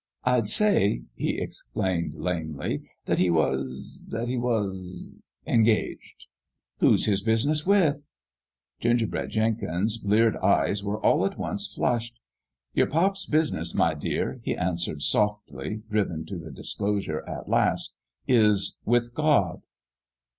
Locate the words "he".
1.13-1.37, 3.19-3.29, 4.29-4.35, 14.43-14.55